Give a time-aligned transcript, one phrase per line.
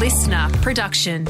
[0.00, 1.24] listener production.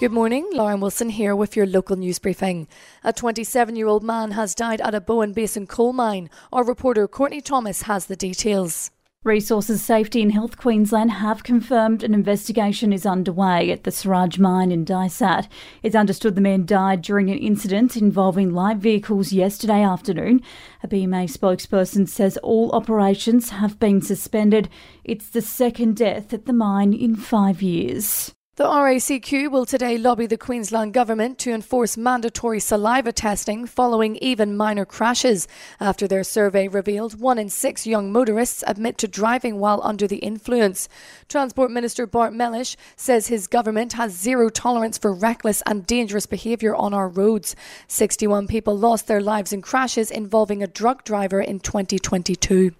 [0.00, 2.66] Good morning, Lauren Wilson here with your local news briefing.
[3.04, 6.30] A 27 year old man has died at a Bowen Basin coal mine.
[6.50, 8.90] Our reporter Courtney Thomas has the details.
[9.24, 14.72] Resources Safety and Health Queensland have confirmed an investigation is underway at the Saraji mine
[14.72, 15.46] in Dysart.
[15.84, 20.42] It's understood the man died during an incident involving light vehicles yesterday afternoon.
[20.82, 24.68] A BMA spokesperson says all operations have been suspended.
[25.04, 28.34] It's the second death at the mine in five years.
[28.56, 34.58] The RACQ will today lobby the Queensland Government to enforce mandatory saliva testing following even
[34.58, 35.48] minor crashes
[35.80, 40.18] after their survey revealed one in six young motorists admit to driving while under the
[40.18, 40.90] influence.
[41.30, 46.74] Transport Minister Bart Mellish says his government has zero tolerance for reckless and dangerous behaviour
[46.74, 47.56] on our roads.
[47.86, 52.72] 61 people lost their lives in crashes involving a drug driver in 2022.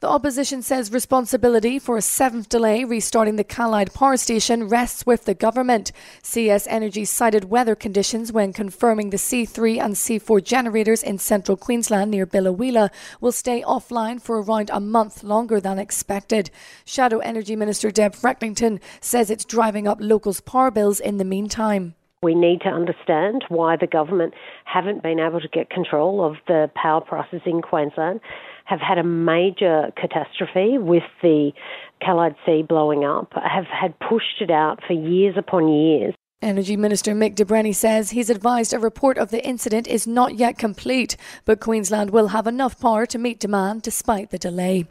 [0.00, 5.26] The opposition says responsibility for a seventh delay restarting the Callide power station rests with
[5.26, 5.92] the government.
[6.22, 12.10] CS Energy cited weather conditions when confirming the C3 and C4 generators in central Queensland
[12.10, 12.88] near Biloela
[13.20, 16.50] will stay offline for around a month longer than expected.
[16.86, 21.94] Shadow Energy Minister Deb Frecklington says it's driving up locals' power bills in the meantime.
[22.22, 24.32] We need to understand why the government
[24.64, 28.20] haven't been able to get control of the power prices in Queensland
[28.70, 31.50] have had a major catastrophe with the
[32.00, 36.14] Callide C blowing up, have had pushed it out for years upon years.
[36.40, 40.36] Energy Minister Mick de Brenni says he's advised a report of the incident is not
[40.36, 44.86] yet complete, but Queensland will have enough power to meet demand despite the delay.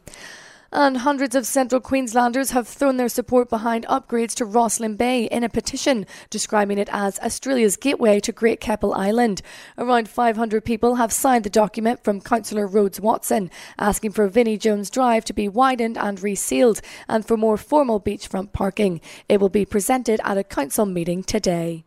[0.72, 5.44] And hundreds of central Queenslanders have thrown their support behind upgrades to Rosslyn Bay in
[5.44, 9.42] a petition describing it as Australia's gateway to Great Keppel Island.
[9.80, 14.92] Around 500 people have signed the document from Councillor Rhodes Watson, asking for Vinnie Jones
[14.92, 19.02] Drive to be widened and resealed and for more formal beachfront parking.
[19.28, 21.86] It will be presented at a council meeting today.